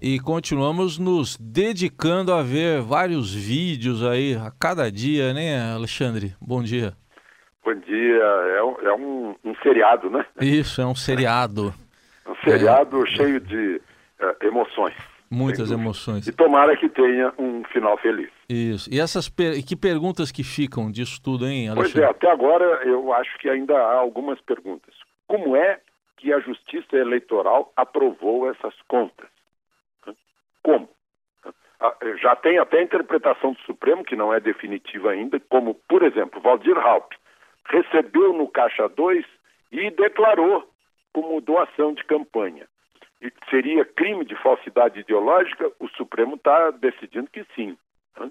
[0.00, 6.36] E continuamos nos dedicando a ver vários vídeos aí a cada dia, né, Alexandre?
[6.40, 6.92] Bom dia.
[7.64, 8.22] Bom dia.
[8.56, 10.24] É um, é um, um seriado, né?
[10.40, 11.74] Isso, é um seriado.
[12.24, 13.10] um seriado é.
[13.10, 13.80] cheio de
[14.20, 14.94] uh, emoções.
[15.28, 16.28] Muitas emoções.
[16.28, 18.30] E tomara que tenha um final feliz.
[18.48, 18.88] Isso.
[18.92, 19.62] E essas per...
[19.66, 21.92] que perguntas que ficam disso tudo, hein, Alexandre?
[21.92, 24.94] Pois é, até agora eu acho que ainda há algumas perguntas.
[25.26, 25.80] Como é
[26.16, 29.26] que a Justiça Eleitoral aprovou essas contas?
[30.68, 30.88] Como?
[31.80, 36.02] Ah, já tem até a interpretação do Supremo, que não é definitiva ainda, como, por
[36.02, 37.12] exemplo, Valdir Halp
[37.70, 39.24] recebeu no Caixa 2
[39.72, 40.68] e declarou
[41.12, 42.66] como doação de campanha
[43.50, 47.76] seria crime de falsidade ideológica, o Supremo está decidindo que sim.
[48.18, 48.30] Né?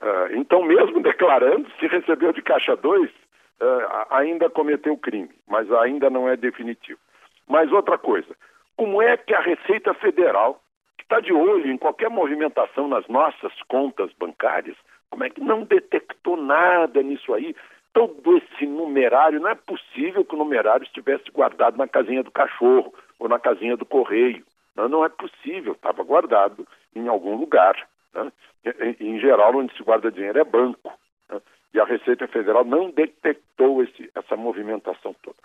[0.00, 3.14] Uh, então, mesmo declarando, se recebeu de caixa 2, uh,
[4.10, 6.98] ainda cometeu crime, mas ainda não é definitivo.
[7.48, 8.36] Mas outra coisa,
[8.76, 10.60] como é que a Receita Federal,
[10.96, 14.76] que está de olho em qualquer movimentação nas nossas contas bancárias,
[15.10, 17.54] como é que não detectou nada nisso aí?
[17.92, 22.92] Todo esse numerário, não é possível que o numerário estivesse guardado na casinha do cachorro
[23.18, 24.44] ou na casinha do correio.
[24.74, 27.74] Não, não é possível, estava guardado em algum lugar.
[28.12, 28.30] Né?
[28.64, 30.92] Em, em, geral, onde se guarda dinheiro é banco.
[31.30, 31.40] Né?
[31.72, 35.36] E a Receita Federal não detectou esse, essa movimentação toda.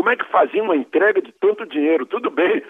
[0.00, 2.06] Como é que fazia uma entrega de tanto dinheiro?
[2.06, 2.62] Tudo bem,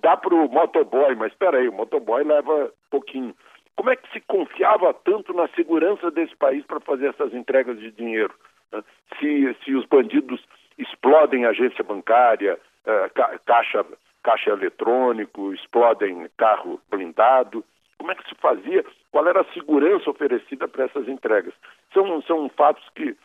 [0.00, 3.34] dá para o motoboy, mas espera aí, o motoboy leva pouquinho.
[3.74, 7.90] Como é que se confiava tanto na segurança desse país para fazer essas entregas de
[7.90, 8.32] dinheiro?
[8.70, 8.84] Né?
[9.18, 10.40] Se, se os bandidos
[10.78, 13.10] explodem agência bancária, é,
[13.44, 13.84] caixa,
[14.22, 17.64] caixa eletrônico, explodem carro blindado.
[17.98, 18.84] Como é que se fazia?
[19.10, 21.52] Qual era a segurança oferecida para essas entregas?
[21.92, 23.16] São, são fatos que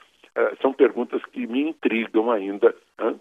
[0.61, 2.73] são perguntas que me intrigam ainda.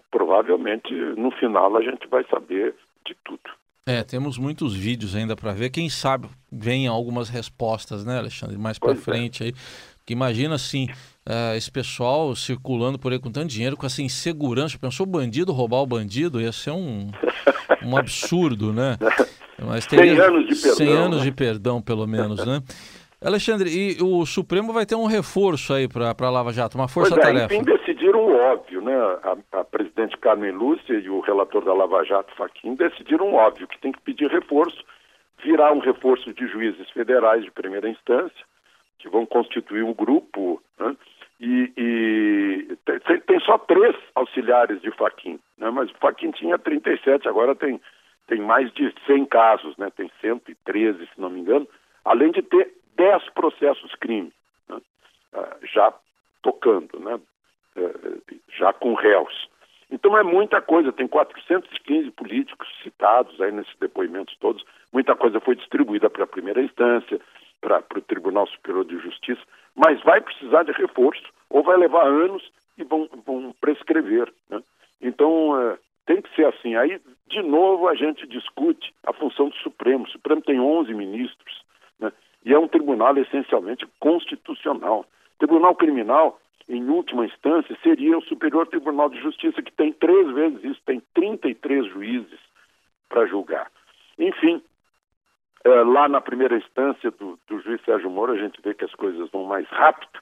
[0.09, 3.49] Provavelmente no final a gente vai saber de tudo.
[3.85, 5.71] É, temos muitos vídeos ainda para ver.
[5.71, 8.95] Quem sabe vem algumas respostas, né, Alexandre, mais para é.
[8.95, 9.53] frente aí.
[10.05, 10.87] Que imagina assim,
[11.27, 14.77] uh, esse pessoal circulando por aí com tanto dinheiro, com essa insegurança.
[14.77, 16.41] Pensou o bandido roubar o bandido?
[16.41, 17.09] Ia ser um,
[17.83, 18.97] um absurdo, né?
[19.63, 20.75] Mas teria 100 anos de perdão.
[20.75, 21.23] 100 anos né?
[21.23, 22.61] de perdão, pelo menos, né?
[23.23, 27.53] Alexandre, e o Supremo vai ter um reforço aí para a Lava Jato, uma força-tarefa.
[27.53, 28.95] É, enfim, decidiram o óbvio, né?
[28.95, 33.67] A, a, presidente Carmen Lúcia e o relator da Lava Jato, Faquim, decidiram o óbvio,
[33.67, 34.83] que tem que pedir reforço,
[35.43, 38.43] virar um reforço de juízes federais de primeira instância,
[38.97, 40.97] que vão constituir um grupo, né?
[41.39, 45.69] e, e tem, tem, só três auxiliares de Faquim, né?
[45.69, 47.79] mas o Faquim tinha 37, agora tem,
[48.25, 49.91] tem mais de 100 casos, né?
[49.95, 51.67] tem 113, se não me engano,
[52.03, 54.31] além de ter 10 processos crime,
[54.69, 54.79] né?
[55.33, 55.91] Ah, já
[56.43, 57.19] tocando, né?
[57.75, 59.49] É, já com réus.
[59.89, 64.63] Então é muita coisa, tem 415 políticos citados aí nesses depoimentos todos,
[64.93, 67.19] muita coisa foi distribuída para a primeira instância,
[67.59, 69.41] para o Tribunal Superior de Justiça,
[69.75, 72.43] mas vai precisar de reforço, ou vai levar anos
[72.77, 74.31] e vão, vão prescrever.
[74.47, 74.61] Né?
[75.01, 76.75] Então, é, tem que ser assim.
[76.75, 80.05] Aí, de novo, a gente discute a função do Supremo.
[80.05, 81.63] O Supremo tem 11 ministros,
[81.99, 82.11] né?
[82.43, 85.05] E é um tribunal essencialmente constitucional.
[85.37, 90.63] Tribunal Criminal, em última instância, seria o Superior Tribunal de Justiça, que tem três vezes
[90.63, 92.39] isso, tem 33 juízes
[93.09, 93.71] para julgar.
[94.17, 94.61] Enfim,
[95.63, 98.93] é, lá na primeira instância do, do juiz Sérgio Moro, a gente vê que as
[98.95, 100.19] coisas vão mais rápido,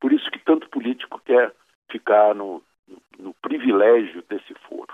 [0.00, 1.52] por isso que tanto político quer
[1.90, 4.92] ficar no, no, no privilégio desse foro.